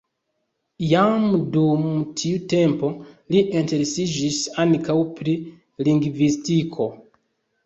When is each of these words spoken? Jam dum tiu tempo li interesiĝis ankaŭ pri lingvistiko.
Jam 0.91 1.25
dum 1.55 1.83
tiu 2.21 2.39
tempo 2.53 2.89
li 3.35 3.43
interesiĝis 3.61 4.41
ankaŭ 4.65 4.97
pri 5.21 5.37
lingvistiko. 5.91 6.91